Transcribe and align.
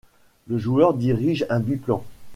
Le 0.47 0.57
joueur 0.57 0.95
dirige 0.95 1.45
un 1.51 1.59
biplan. 1.59 2.03